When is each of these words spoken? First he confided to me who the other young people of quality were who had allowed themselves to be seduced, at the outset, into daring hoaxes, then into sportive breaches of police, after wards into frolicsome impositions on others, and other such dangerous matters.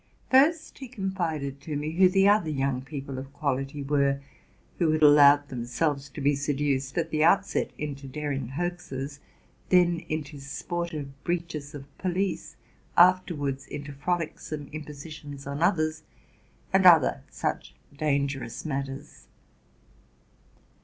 First 0.31 0.79
he 0.79 0.87
confided 0.87 1.61
to 1.61 1.75
me 1.75 1.91
who 1.91 2.09
the 2.09 2.27
other 2.27 2.49
young 2.49 2.81
people 2.81 3.19
of 3.19 3.31
quality 3.33 3.83
were 3.83 4.19
who 4.79 4.93
had 4.93 5.03
allowed 5.03 5.49
themselves 5.49 6.09
to 6.09 6.21
be 6.21 6.33
seduced, 6.35 6.97
at 6.97 7.11
the 7.11 7.23
outset, 7.23 7.69
into 7.77 8.07
daring 8.07 8.47
hoaxes, 8.47 9.19
then 9.69 9.99
into 10.09 10.39
sportive 10.39 11.23
breaches 11.23 11.75
of 11.75 11.85
police, 11.99 12.55
after 12.97 13.35
wards 13.35 13.67
into 13.67 13.93
frolicsome 13.93 14.69
impositions 14.71 15.45
on 15.45 15.61
others, 15.61 16.01
and 16.73 16.87
other 16.87 17.21
such 17.29 17.75
dangerous 17.95 18.65
matters. 18.65 19.27